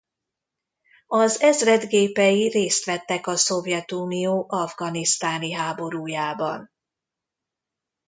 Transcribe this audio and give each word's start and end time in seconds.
Az 1.07 1.41
ezred 1.41 1.83
gépei 1.85 2.47
részt 2.47 2.85
vettek 2.85 3.27
a 3.27 3.35
Szovjetunió 3.35 4.45
afganisztáni 4.49 5.51
háborújában. 5.51 6.71